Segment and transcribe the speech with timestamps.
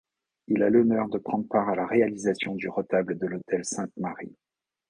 [0.47, 4.35] Il a l'honneur de prendre part à la réalisation du rétable de l'autel Sainte-Marie.